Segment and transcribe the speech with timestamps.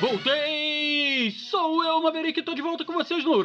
[0.00, 1.30] Voltei!
[1.30, 3.40] Sou eu, Maverick, tô de volta com vocês no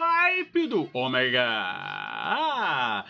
[0.00, 1.44] Hype do Ômega!
[1.46, 3.04] Ah!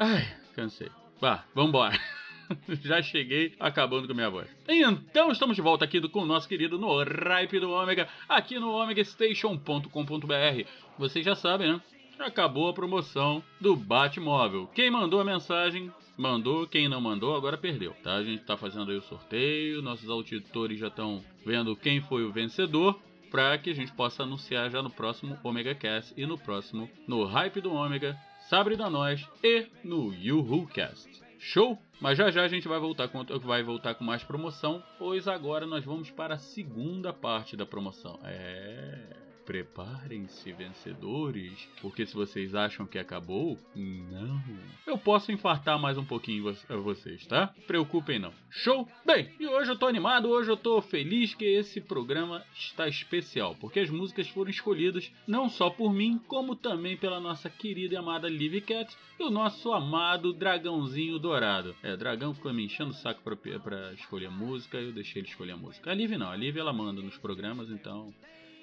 [0.00, 0.26] Ai,
[0.56, 0.90] cansei.
[1.20, 1.96] Vá, vambora.
[2.82, 4.48] Já cheguei acabando com minha voz.
[4.68, 8.72] Então estamos de volta aqui com o nosso querido no Hype do Ômega, aqui no
[8.72, 10.68] omegastation.com.br.
[10.98, 11.80] Vocês já sabem, né?
[12.18, 14.66] Acabou a promoção do Batmóvel.
[14.74, 18.14] Quem mandou a mensagem mandou, quem não mandou agora perdeu, tá?
[18.14, 22.32] A gente tá fazendo aí o sorteio, nossos auditores já estão vendo quem foi o
[22.32, 22.98] vencedor
[23.30, 27.24] para que a gente possa anunciar já no próximo Omega Cast e no próximo no
[27.24, 28.16] Hype do Ômega,
[28.48, 31.10] Sabre da Nós e no Yuhu Cast.
[31.38, 31.78] Show?
[32.00, 35.66] Mas já já a gente vai voltar com vai voltar com mais promoção, pois agora
[35.66, 38.18] nós vamos para a segunda parte da promoção.
[38.22, 44.42] É, Preparem-se, vencedores, porque se vocês acham que acabou, não.
[44.86, 47.54] Eu posso infartar mais um pouquinho vo- vocês, tá?
[47.66, 48.32] Preocupem não.
[48.50, 48.88] Show?
[49.04, 53.54] Bem, e hoje eu tô animado, hoje eu tô feliz que esse programa está especial,
[53.60, 57.96] porque as músicas foram escolhidas não só por mim, como também pela nossa querida e
[57.96, 61.76] amada Liv Cat e o nosso amado Dragãozinho Dourado.
[61.82, 65.52] É, Dragão ficou me enchendo o saco pra, pra escolher música, eu deixei ele escolher
[65.52, 65.90] a música.
[65.90, 68.12] A Liv não, a Liv ela manda nos programas, então.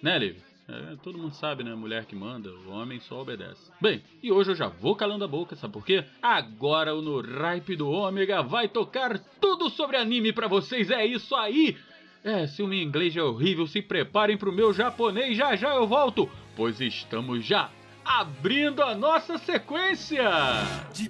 [0.02, 0.38] Né, Liv?
[0.68, 1.74] É, todo mundo sabe, né?
[1.76, 3.72] Mulher que manda, o homem só obedece.
[3.82, 6.06] Bem, e hoje eu já vou calando a boca, sabe por quê?
[6.22, 11.36] Agora o No Ripe do Ômega vai tocar tudo sobre anime pra vocês, é isso
[11.36, 11.78] aí!
[12.24, 15.88] É, se o meu inglês é horrível, se preparem pro meu japonês, já já eu
[15.88, 17.72] volto, pois estamos já
[18.06, 20.30] abrindo a nossa sequência!
[20.94, 21.10] 自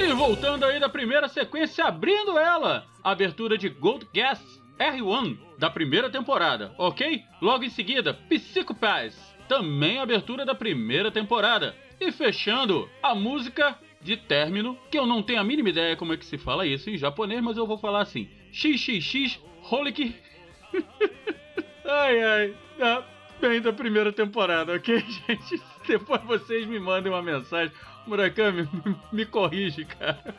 [0.00, 4.40] E voltando aí da primeira sequência, abrindo ela, abertura de Gold Gas
[4.78, 7.22] R1 da primeira temporada, ok?
[7.40, 11.74] Logo em seguida, Psicopass, também abertura da primeira temporada.
[12.00, 16.16] E fechando, a música de término, que eu não tenho a mínima ideia como é
[16.16, 20.16] que se fala isso em japonês, mas eu vou falar assim: XXX Holic.
[21.84, 23.02] ai ai, ah,
[23.38, 24.98] bem da primeira temporada, ok,
[25.28, 25.62] gente?
[25.86, 27.72] Depois vocês me mandem uma mensagem.
[28.06, 28.66] Murakami,
[29.12, 30.34] me, corrige, cara.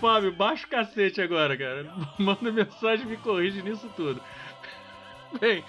[0.00, 1.86] Fábio, baixa o cacete agora, cara.
[2.18, 4.20] Manda mensagem e me corrige nisso tudo.
[5.40, 5.62] Bem,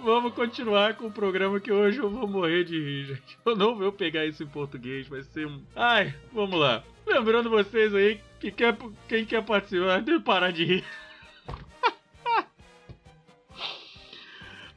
[0.00, 3.38] vamos continuar com o programa que hoje eu vou morrer de rir, gente.
[3.44, 5.62] Eu não vou pegar isso em português, vai ser um.
[5.74, 6.84] Ai, vamos lá.
[7.06, 8.76] Lembrando vocês aí que quer,
[9.08, 10.84] quem quer participar, que parar de rir.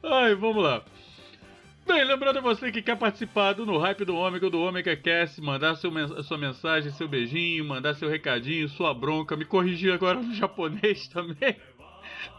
[0.02, 0.82] Ai, vamos lá.
[1.86, 5.74] Bem, lembrando você que quer participar do No Hype do Ômega, do Ômega Cast, mandar
[5.74, 5.90] seu,
[6.22, 11.56] sua mensagem, seu beijinho, mandar seu recadinho, sua bronca, me corrigir agora no japonês também.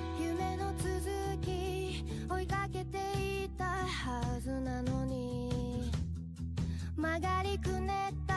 [7.00, 8.36] 曲がりくねった。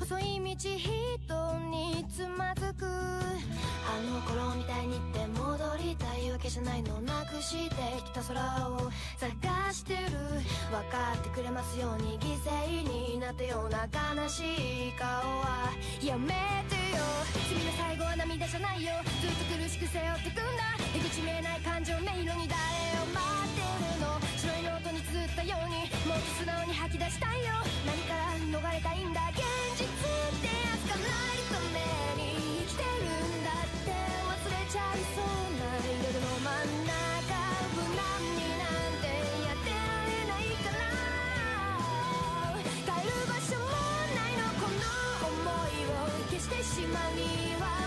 [0.00, 0.70] 細い道人
[1.70, 2.86] につまずく。
[2.86, 10.00] あの頃みたいにって戻りたいわけじゃないのなくしてきた空を探してる。
[10.72, 15.68] 分かってくれますように犠牲になったような悲しい顔は。
[16.02, 16.28] やめ
[16.70, 17.04] てよ。
[17.50, 18.92] 君の最後は涙じゃないよ。
[19.20, 20.72] ずっと苦しく背負ってくんだ。
[20.94, 22.56] 出口見えない感情迷路に誰
[22.96, 23.93] を待ってる？
[25.14, 27.54] ノートに綴ったようにもっと素直に吐き出したいよ。
[27.86, 29.38] 何から逃れたいんだ現
[29.78, 31.78] 実ってやつがないため
[32.18, 35.70] に生きてるんだって忘れちゃいそうな
[36.02, 37.30] 夜の真ん中。
[37.78, 39.06] 無難になんて
[39.46, 40.82] やってられないから。
[42.82, 43.70] 帰る場所も
[44.18, 44.50] ないの。
[44.58, 44.82] この
[45.30, 47.83] 想いを消してしまうには。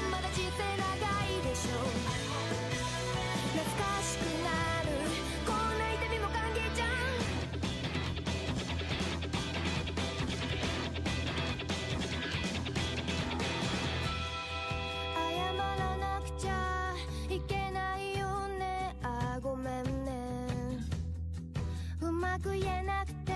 [22.39, 23.34] く言えなくて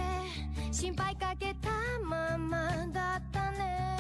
[0.72, 1.70] 心配かけた
[2.04, 3.98] ままだったね。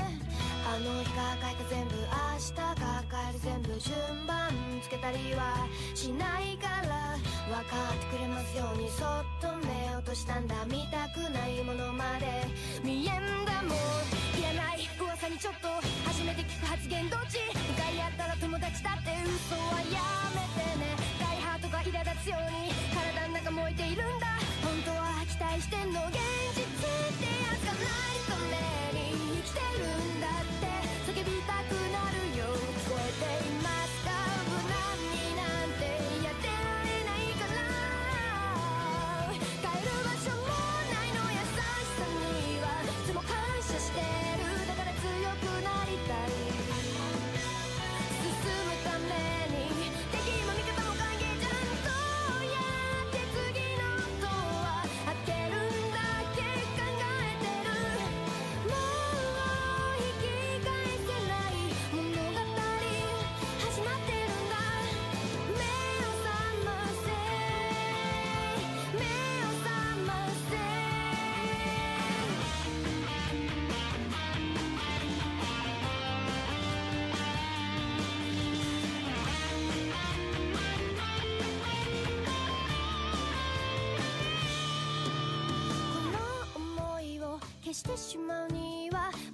[0.67, 2.05] あの日が書いた全部明
[2.39, 4.49] 日が帰る全部順番
[4.81, 7.17] つけたりはしないから
[7.49, 12.47] 分かってくれますようにそっと目を落としたんだ見たくないものまで。
[12.83, 13.77] 見えんだもん
[14.39, 15.67] いらない噂にちょっと
[16.07, 17.37] 初めて聞く発言どっち？
[17.53, 19.99] 向かい合ったら友達だって嘘はや
[20.33, 20.90] めてね。
[25.71, 26.40] しての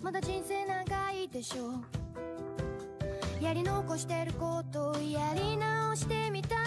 [0.07, 1.83] まだ人生長いでしょ
[3.43, 6.66] やり残してることやり直してみたい。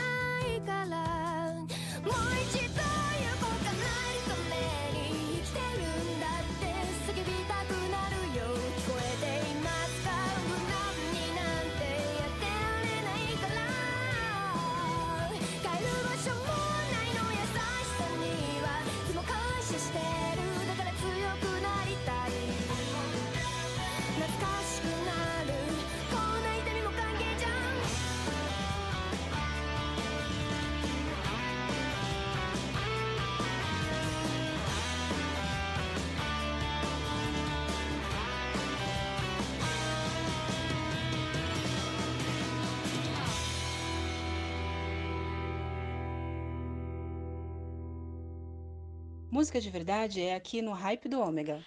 [49.40, 51.64] Música de verdade é aqui no Hype do Ômega.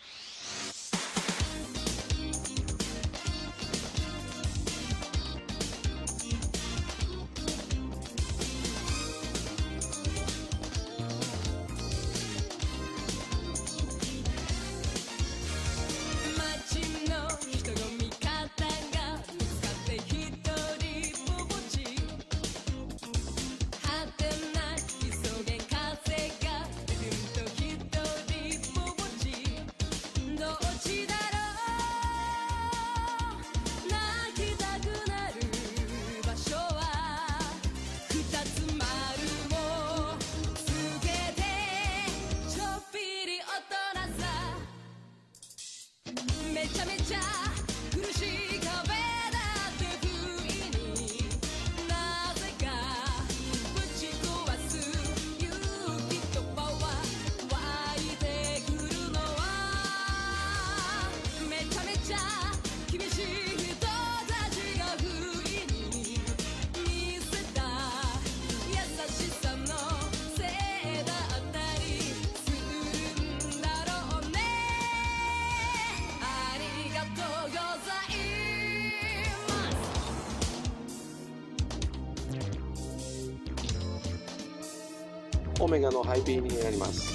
[85.63, 87.12] オメガのハイビーになります。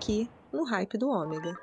[0.00, 1.54] Aqui, no hype do Ômega.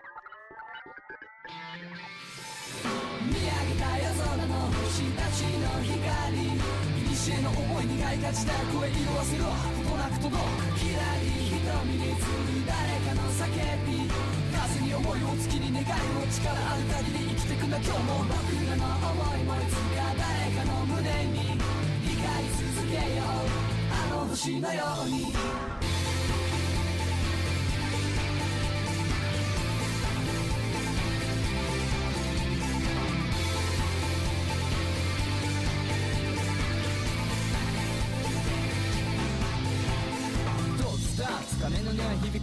[24.47, 25.86] 見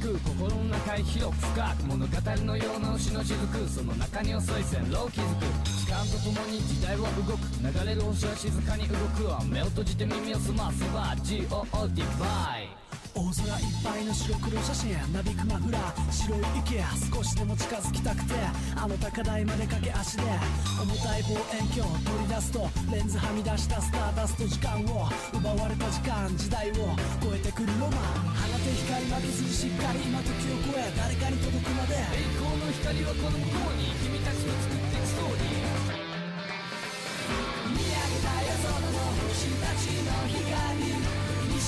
[0.04, 2.12] く心の中へ広く深く物語
[2.44, 3.68] のような星の雫。
[3.68, 5.46] その中に遅い線路を築く。
[5.64, 7.40] 時間とともに時代は動く。
[7.62, 9.24] 流れる星は静かに動く。
[9.24, 11.48] わ目を閉じて耳を澄ませば GOD
[12.20, 12.63] バイ
[13.14, 16.82] 大空いっぱいの白黒写真なびくマフラー白い池
[17.14, 18.34] 少しでも近づきたくて。
[18.84, 20.22] あの高台まで駆け足で
[20.76, 26.92] 重たい望遠鏡取り出すとレンズはみ出したスターダスト時間を奪われた時間時代を
[27.24, 28.36] 超えてくるロマン。
[28.44, 31.96] 放て光負けずにしっかり今時を超え誰かに届くまで。
[31.96, 35.64] 栄光の光はこの向こうに君たちの作っていくストーリー。
[37.72, 39.00] 見上げた夜空の
[39.32, 40.93] 星たちの光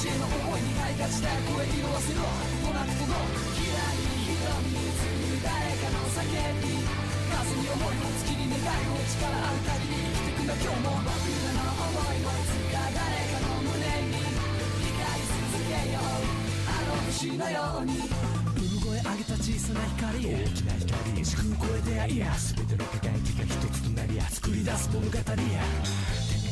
[0.07, 5.51] 西への思いにがいがちだ声色あせろことなく届くきらり瞳に映る誰
[5.83, 6.31] かの叫
[6.63, 6.79] び
[7.27, 18.07] 風に思いを月に願いを力ある限り生きてくんだ今日も僕らの思いもいつか誰かの胸に光り続けようあの星のように
[18.79, 25.19] 声上げた小さな光大きな光時空超え出会いや全ての輝きが一つとなりや作り出す物語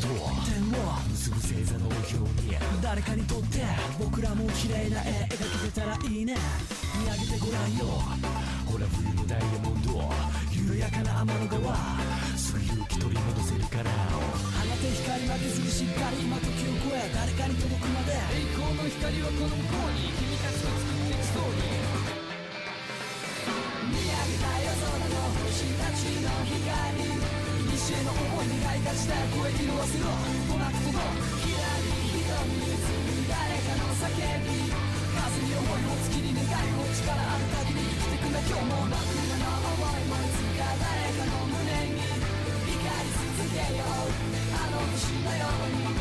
[0.04, 2.12] 点を結ぶ星座の表
[2.44, 3.64] に誰かにとって
[3.98, 6.36] 僕らも綺麗な絵描けてたらいいね。
[7.00, 8.04] 見上げてごらんよ。
[8.68, 10.04] ほら冬のダイヤモンド。
[10.52, 11.76] 緩やかな天の川。
[12.36, 13.88] すぐ勇気取り戻せるから。
[13.88, 18.12] 放て光負けずにしっかり今時を超え誰かに届くまで。
[18.12, 22.20] 栄光の光はこの向こうに君たちの作っていくストーリー。
[23.88, 26.93] 見上げた夜空の星たちの光。
[27.84, 34.08] 西への思いにがいがちだ声色あせろことなく届くきらり瞳に映る誰かの叫
[34.40, 45.92] び風に思いを月に願いを力ある限り生きてくんだ今日も僕らの思いもいつか誰かの胸に光り続けようあの星のように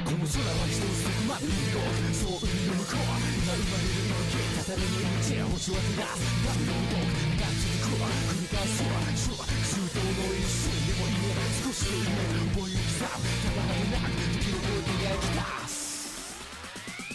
[0.00, 12.16] この空は一つそこまで広くそう海の向こう今生まれる息語れの命や星は照らす波の動くが続くわ繰り返すわ周周到の一瞬でもいいね少しの夢
[12.56, 15.76] 思いを刻むただでなく時の声で描き出す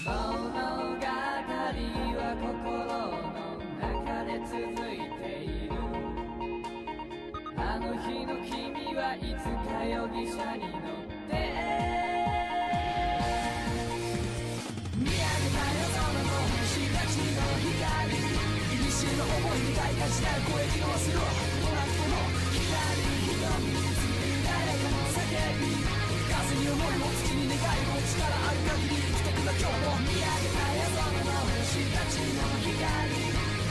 [0.05, 1.09] 物語
[1.57, 3.17] は心の
[3.81, 4.53] 中で続
[4.85, 5.73] いている
[7.57, 12.16] あの日の君はいつか容疑者に乗って
[19.57, 23.01] に大価値なる攻撃を忘ろもなくとも左
[23.37, 23.57] の
[24.45, 25.73] 誰かの叫び
[26.27, 33.17] 風に思いも月に願いも力ある限り生きてくの今日も見上げた夜空の星たちの光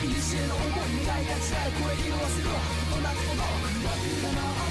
[0.03, 2.59] いにしえの思いに大価値な声攻撃す忘れろ
[2.91, 3.47] もなくとも
[3.79, 4.66] 僕らの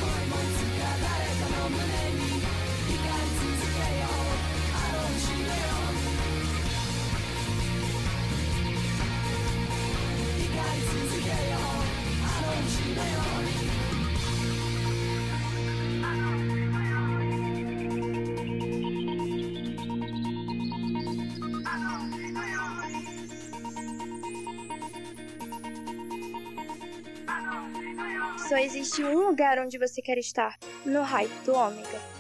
[28.86, 32.14] existe um lugar onde você quer estar: no hype do Ômega.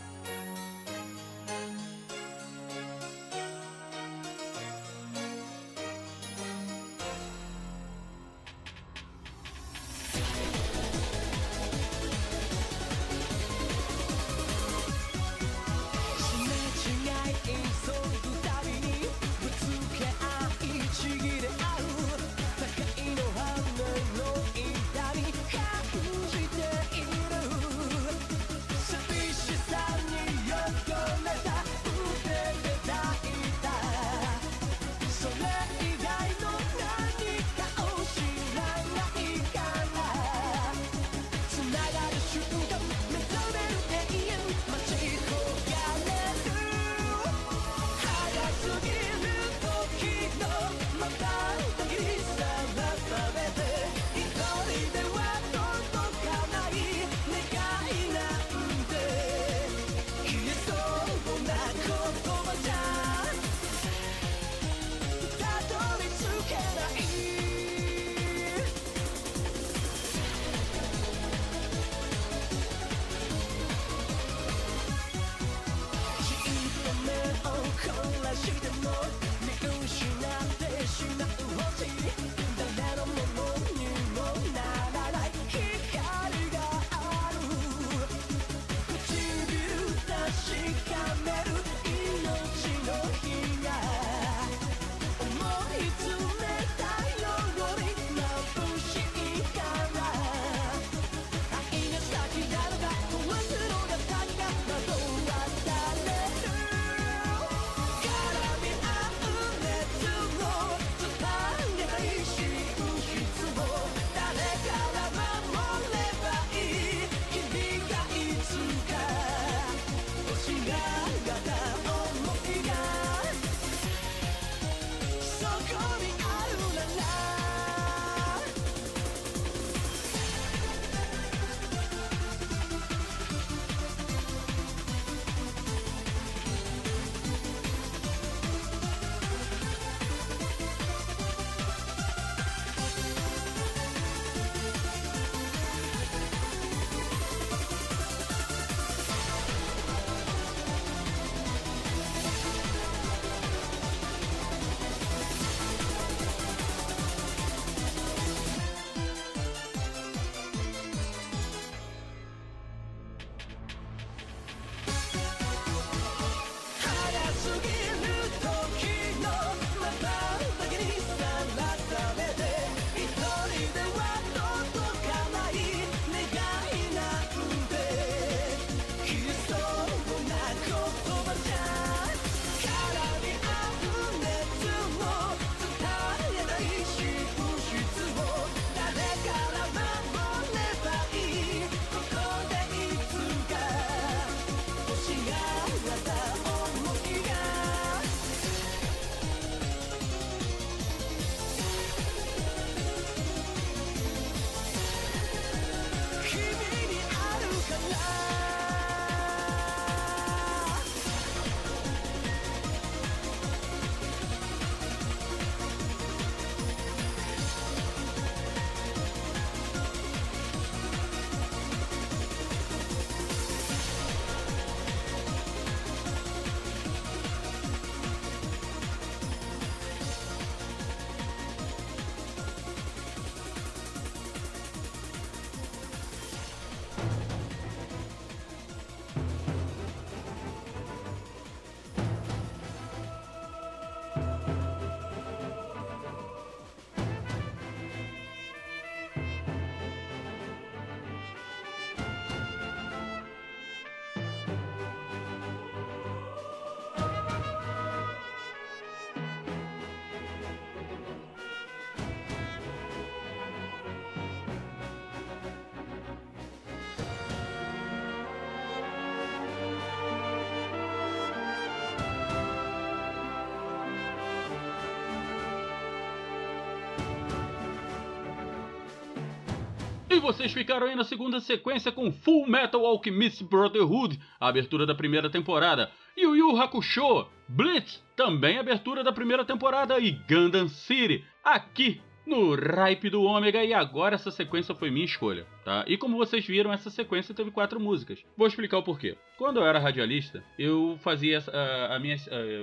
[280.15, 284.95] E vocês ficaram aí na segunda sequência com Full Metal Alchemist Brotherhood, a abertura da
[284.95, 285.91] primeira temporada.
[286.17, 289.99] Yu Yu Hakusho, Blitz, também abertura da primeira temporada.
[289.99, 293.63] E Gundam City, aqui no Ripe do Ômega.
[293.63, 295.83] E agora essa sequência foi minha escolha, tá?
[295.87, 298.23] E como vocês viram, essa sequência teve quatro músicas.
[298.35, 299.15] Vou explicar o porquê.
[299.37, 302.15] Quando eu era radialista, eu fazia a, a minha.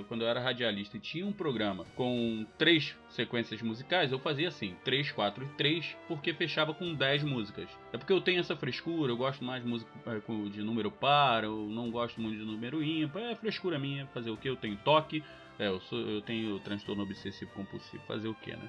[0.09, 4.75] quando eu era radialista e tinha um programa com três sequências musicais, eu fazia assim:
[4.85, 7.69] 3, 4 e 3, porque fechava com 10 músicas.
[7.93, 11.45] É porque eu tenho essa frescura, eu gosto mais de música é, de número par,
[11.45, 13.23] eu não gosto muito de número ímpar.
[13.23, 14.49] É frescura minha, fazer o que?
[14.49, 15.23] Eu tenho toque,
[15.59, 18.69] é, eu, sou, eu tenho transtorno obsessivo compulsivo, fazer o que, né?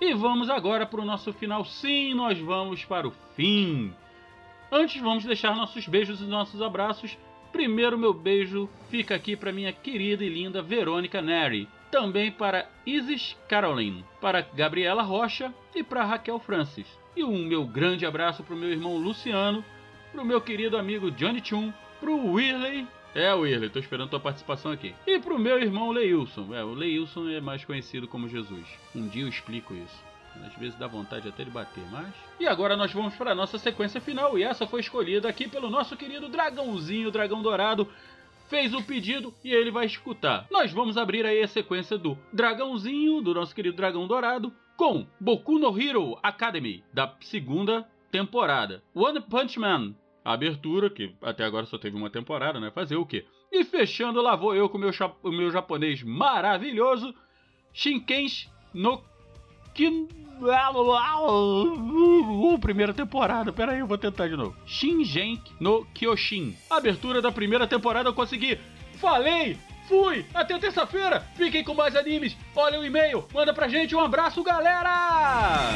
[0.00, 1.64] E vamos agora para o nosso final.
[1.64, 3.92] Sim, nós vamos para o fim.
[4.70, 7.16] Antes, vamos deixar nossos beijos e nossos abraços.
[7.52, 11.68] Primeiro, meu beijo fica aqui para minha querida e linda Verônica Neri.
[11.90, 16.86] Também para Isis Caroline, para Gabriela Rocha e para Raquel Francis.
[17.16, 19.64] E um meu grande abraço para o meu irmão Luciano,
[20.12, 22.86] para o meu querido amigo Johnny Chun, para o Whirley.
[23.16, 24.94] É, Whirley, tô esperando tua participação aqui.
[25.06, 26.54] E pro meu irmão Leilson.
[26.54, 28.66] É, o Leilson é mais conhecido como Jesus.
[28.94, 30.04] Um dia eu explico isso.
[30.44, 32.12] Às vezes dá vontade até de bater, mas.
[32.38, 34.38] E agora nós vamos para a nossa sequência final.
[34.38, 37.88] E essa foi escolhida aqui pelo nosso querido dragãozinho, dragão dourado.
[38.50, 40.46] Fez o pedido e ele vai escutar.
[40.50, 45.58] Nós vamos abrir aí a sequência do Dragãozinho, do nosso querido Dragão Dourado, com Boku
[45.58, 48.84] no Hero Academy, da segunda temporada.
[48.94, 49.94] One Punch Man,
[50.26, 52.72] a abertura, que até agora só teve uma temporada, né?
[52.72, 53.24] Fazer o quê?
[53.52, 54.90] E fechando, lá vou eu com o meu,
[55.22, 57.14] o meu japonês maravilhoso,
[57.72, 59.00] Shinkenshi no
[59.72, 60.08] Kin...
[60.42, 61.78] Uh,
[62.58, 64.56] primeira temporada, pera aí, eu vou tentar de novo.
[64.66, 66.56] Shingenki no Kyoshin.
[66.68, 68.58] Abertura da primeira temporada eu consegui.
[68.94, 69.56] Falei!
[69.86, 70.26] Fui!
[70.34, 71.20] Até terça-feira!
[71.36, 72.36] Fiquem com mais animes!
[72.56, 73.24] Olha o e-mail!
[73.32, 75.70] Manda pra gente um abraço, galera!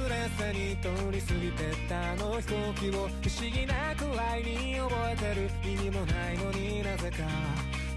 [0.00, 7.16] つらの上をすれすれに通り過ぎてったあの飛行機を不思議なくらいに覚えてる意味もないのになぜか。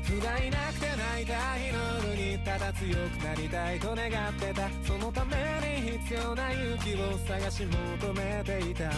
[0.04, 1.80] 不甲斐なくて泣いた日の
[2.12, 4.70] 夜にただ強くなりたいと願ってた。
[4.86, 5.36] そのため
[5.82, 8.91] に必要な勇気を探し求めていた。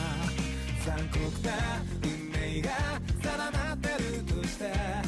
[0.83, 1.51] 残酷な
[2.03, 2.71] 運命が
[3.21, 5.04] 定まってるとして。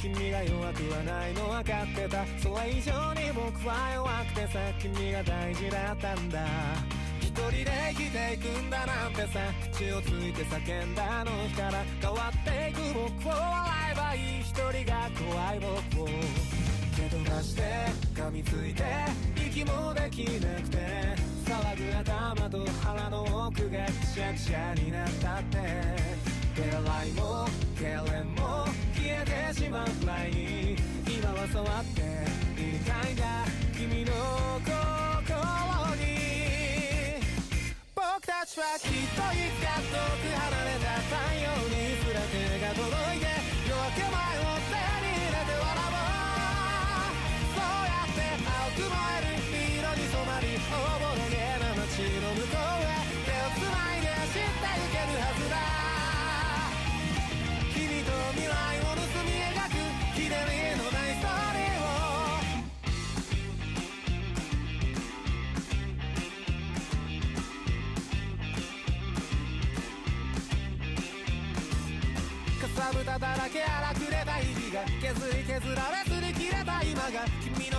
[0.00, 2.24] 君が弱くはないの分かってた。
[2.38, 6.46] それ以上に僕は弱くてさ君が大事だったんだ。
[7.20, 9.40] 一人で生きていくんだなんてさ
[9.72, 14.40] 血をついて叫んだあの日から変わっていく僕を笑えばいい。
[14.40, 15.60] 一人が怖い
[15.94, 16.08] 僕を。
[16.96, 17.62] 蹴飛ばして
[18.14, 18.84] 噛みついて
[19.36, 20.78] 息もできなくて
[21.44, 26.37] 騒ぐ頭と腹の奥がくしゃくしゃになったって。
[26.58, 27.46] 手洗いも
[27.76, 30.74] 痙攣も消えてしまうくらいに
[31.06, 32.00] 今は触って
[32.58, 33.46] いたいんだ
[33.78, 34.12] 君の
[34.66, 35.38] 心
[35.94, 36.02] に。
[37.94, 41.97] 僕たちはきっといつか遠く離れた太陽に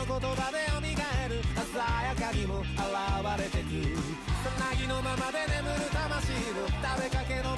[0.09, 1.37] 言葉で蘇る
[1.69, 2.73] 鮮やかにも現
[3.37, 3.93] れてく。
[4.41, 7.48] さなぎのままで眠る魂の食べかけの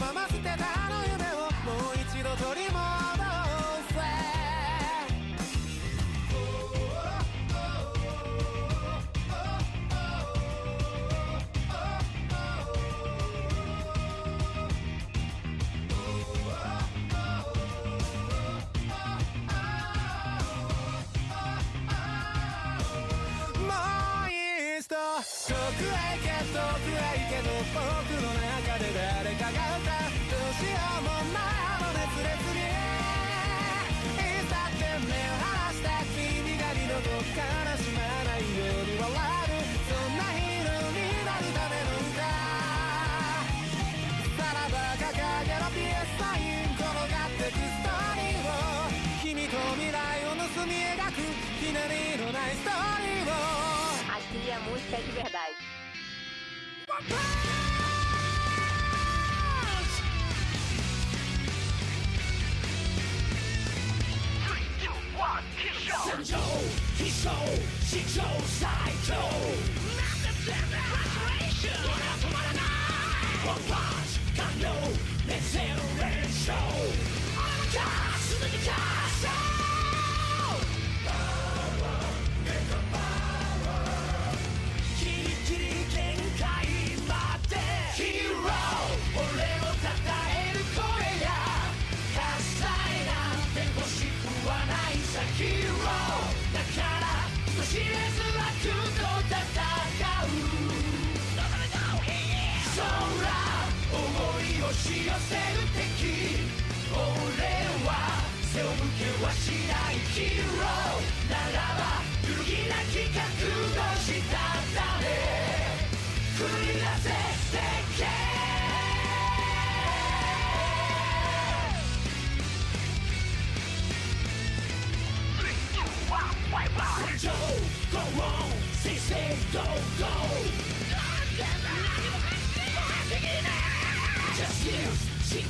[27.71, 37.39] 僕の中で誰かが歌うどうしようもないの熱烈にいつだって目を離した君が二度と悲
[37.79, 42.27] しまないように笑うそんなヒーローになるための歌
[44.35, 45.15] さらば掲
[45.47, 48.91] げろピエスサイン転がってくストーリーを
[49.23, 51.23] 君と未来を盗み描く
[51.55, 53.71] ひねりのないストーリーを
[54.11, 55.40] Aqui a música de verdade.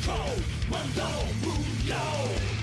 [0.02, 0.12] 臭，
[0.70, 0.78] 我
[1.42, 2.61] 不要。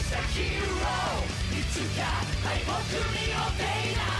[0.00, 0.16] した。
[0.32, 2.04] ヒーローいつか
[2.42, 2.72] 敗北
[3.20, 4.19] によってい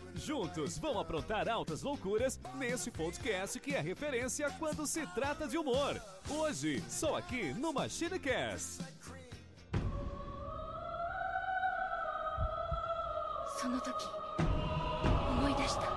[0.14, 6.00] Juntos vão aprontar altas loucuras nesse podcast que é referência quando se trata de humor.
[6.28, 8.82] Hoje, só aqui no MachineCast.
[13.58, 13.90] その時
[15.30, 15.90] 思い出したそう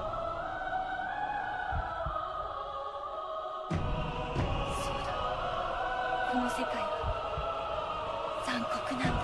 [5.06, 5.12] だ
[6.32, 9.23] この世界は残酷なんだ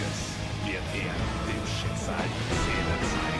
[0.00, 1.12] Tages wird er
[1.46, 3.39] dem Schicksal die Zähne zeigen.